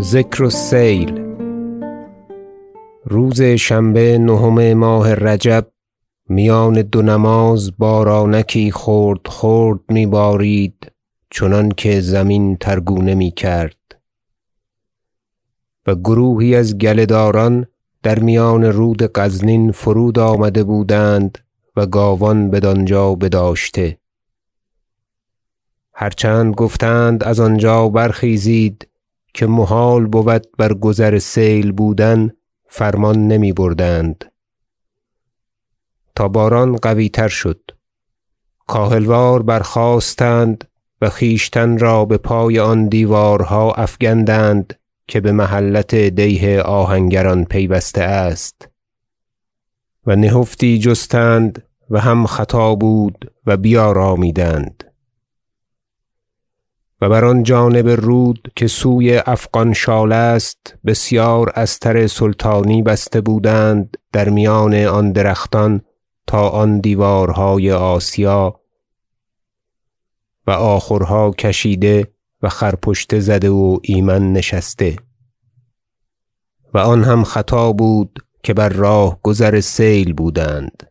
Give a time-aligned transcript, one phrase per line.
[0.00, 1.20] ذکر السیل.
[3.04, 5.66] روز شنبه نهم ماه رجب
[6.28, 10.92] میان دو نماز بارانکی خرد خرد میبارید
[11.30, 13.76] چنانکه زمین ترگونه می‌کرد.
[15.86, 17.66] و گروهی از گله داران
[18.02, 21.38] در میان رود غزنین فرود آمده بودند
[21.76, 23.98] و گاوان بدانجا بداشته.
[25.94, 28.88] هر چند گفتند از آنجا برخیزید
[29.36, 32.30] که محال بود بر گذر سیل بودن
[32.66, 34.24] فرمان نمی بردند.
[36.14, 37.60] تا باران قوی تر شد.
[38.66, 40.68] کاهل وار برخاستند
[41.00, 48.68] و خویشتن را بپای آن دیوارها افگندند که بمحلت دیه آهنگران پیوسته است.
[50.06, 54.85] و نهفتی جستند و هم خطا بود و بیارامیدند.
[57.00, 63.96] و بر آن جانب رود که سوی افغان شال است بسیار استر سلطانی بسته بودند
[64.12, 65.80] در میان آن درختان
[66.26, 68.60] تا آن دیوارهای آسیا
[70.46, 74.96] و آخورها کشیده و خرپشته زده و ایمن نشسته.
[76.74, 80.90] و آن هم خطا بود که بر راه گذر سیل بودند.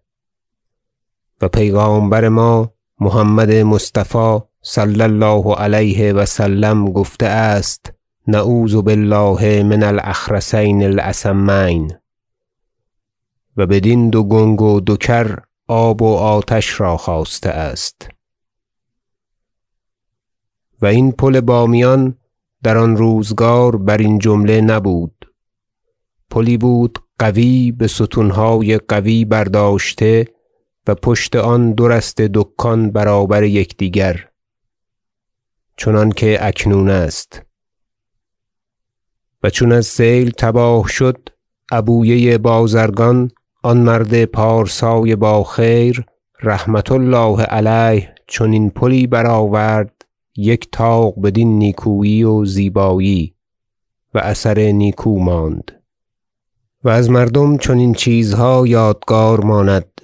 [1.41, 7.93] و پیغامبر ما محمد مصطفی صلی الله علیه و سلم گفته است
[8.27, 11.93] نعوذ بالله من الاخرسین الاسمین.
[13.57, 18.09] و بدین دو گنگ و دو کر آب و آتش را خواسته است.
[20.81, 22.17] و این پل بامیان
[22.63, 25.31] در آن روزگار برین جمله نبود.
[26.29, 30.27] پلی بود قوی بستونهای قوی برداشته
[30.87, 34.29] و پشت آن دو رسته دکان برابر یکدیگر.
[35.77, 37.41] چنانکه اکنون است.
[39.43, 41.29] و چون از سیل تباه شد
[41.71, 43.31] عبویه بازرگان
[43.63, 46.05] آن مرد پارسای با خیر
[46.41, 53.35] رحمة الله علیه چنین پلی برآورد یک طاق بدین نیکویی و زیبایی
[54.13, 55.71] و اثر نیکو ماند.
[56.83, 60.01] و از مردم چنین چیزها یادگار ماند.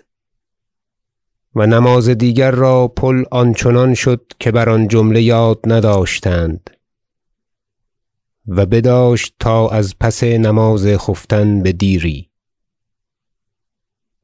[1.55, 6.69] و نماز دیگر را پل آنچنان شد که بر آن جمله یاد نداشتند.
[8.47, 12.29] و بداشت تا از پس نماز خفتن بدیری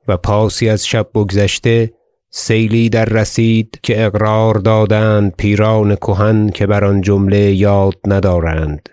[0.07, 1.93] و پاسی از شب بگذشته
[2.29, 8.89] سیلی دررسید که اقرار دادند پیران کهن که بر آن جمله یاد ندارند.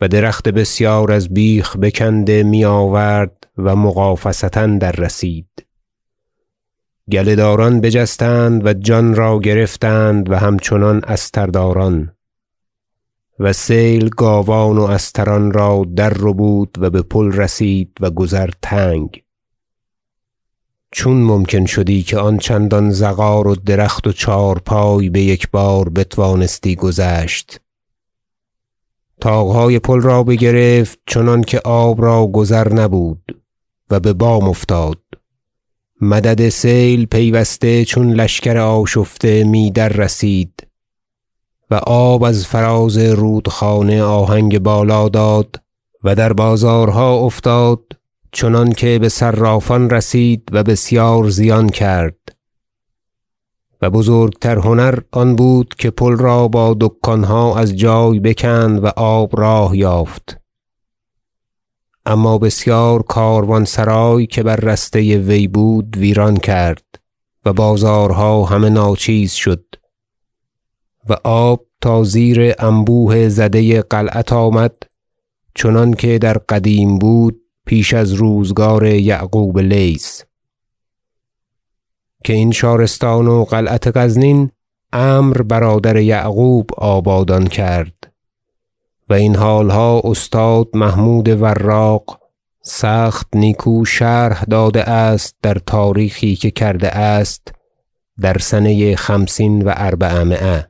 [0.00, 5.65] و درخت بسیار از بیخ بکنده میآورد و مغافصه دررسید گله
[7.10, 12.12] داران بجستند و جان را گرفتند و همچنان استرداران
[13.38, 19.22] و سیل گاوان و استران را در ربود و به پل رسید و گذر تنگ.
[20.92, 27.60] چون ممکن شدی که آن چندان زغار و درخت و چهارپای بیکبار بتوانستی گذشت.
[29.20, 33.42] طاقهای پل را بگرفت چنانکه آب را گذر نبود
[33.90, 34.98] و ببام افتاد.
[36.00, 40.66] مدد سیل پیوسته چون لشکر آشفته می دررسید
[41.70, 45.62] و آب از فراز رودخانه آهنگ بالا داد
[46.04, 47.80] و در بازارها افتاد
[48.32, 52.36] چنانکه بصرافان رسید و بسیار زیان کرد
[53.82, 59.40] و بزرگتر هنر آن بود که پل را با دکانها از جای بکند و آب
[59.40, 60.40] راه یافت.
[62.08, 66.84] اما بسیار کاروانسرای که بر رسته وی بود ویران کرد
[67.44, 69.64] و بازارها همه ناچیز شد
[71.08, 74.76] و آب تا زیر انبوه زده قلعت آمد
[75.54, 80.22] چنانکه در قدیم بود پیش از روزگار یعقوب لیث.
[82.24, 84.50] که این شارستان و قلعت غزنین
[84.92, 88.12] عمرو برادر یعقوب آبادان کرد.
[89.08, 92.20] و این حالها استاد محمود وراق
[92.62, 97.52] سخت نیکو شرح داده است در تاریخی که کرده است
[98.20, 100.68] در سنه خمسین و اربعمایه.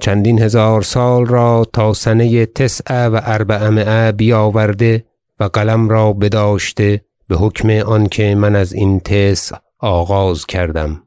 [0.00, 5.04] چندین هزار سال را تا سنه تسع و اربعمایه بیاورده
[5.40, 11.02] و قلم را بداشته بحکم آنکه من از این تسع آغاز کردم.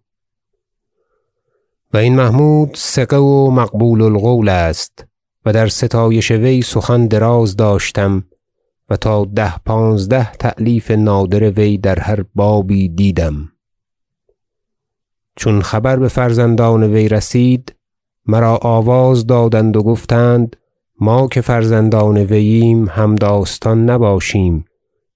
[1.93, 5.08] و این محمود ثقه و مقبول القول است.
[5.45, 8.23] و در ستایش وی سخن دراز داشتم
[8.89, 13.51] و تا ده پانزده تألیف نادر وی در هر بابی دیدم.
[15.35, 17.75] چون خبر بفرزندان وی رسید
[18.25, 20.55] مرا آواز دادند و گفتند
[20.99, 24.65] ما که فرزندان وییم همداستان نباشیم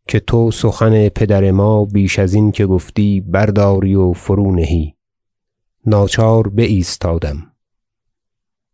[0.07, 4.95] که تو سخن پدر ما بیش ازین که گفتی برداری و فرونهی
[5.85, 7.52] ناچار بایستادم.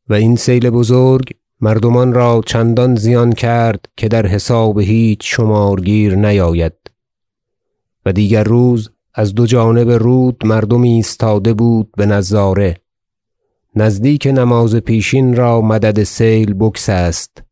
[0.10, 6.74] و این سیل بزرگ مردمان را چندان زیان کرد که در حساب هیچ شمارگیر نیاید.
[8.06, 12.78] و دیگر روز از دو جانب رود مردم ایستاده بود بنظاره
[13.76, 17.44] نزدیک نماز پیشین را مدد سیل بگسست.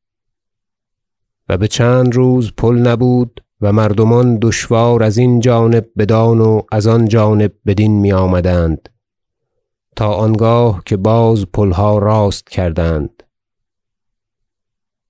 [1.50, 7.51] و بچند روز پل نبود و مردمان دشوار ازین جانب بدان و از آن جانب
[7.65, 8.89] بدین میآمدند.
[9.97, 13.23] تا آنگاه که باز پلها راست کردند.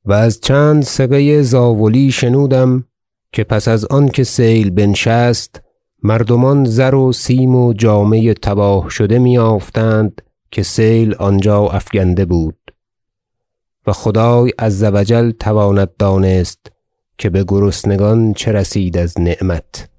[0.05, 2.85] و از چند ثقه زاولی شنودم
[3.33, 5.61] که پس از آنکه سیل بنشست
[6.03, 12.57] مردمان زر و سیم و جامه تباه شده مییافتند که سیل آنجا افگنده بود.
[13.87, 16.71] و خدای عز و جل تواند دانست
[17.17, 19.89] که بگرسنگان چه رسید از نعمت.